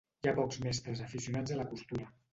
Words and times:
Hi 0.23 0.29
ha 0.29 0.31
pocs 0.37 0.57
mestres 0.63 1.03
aficionats 1.09 1.57
a 1.57 1.59
la 1.63 1.67
costura. 1.75 2.13